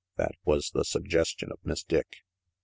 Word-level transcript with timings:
That 0.17 0.31
was 0.43 0.71
the 0.71 0.83
suggestion 0.83 1.51
of 1.51 1.59
Miss 1.63 1.83
Dick. 1.83 2.07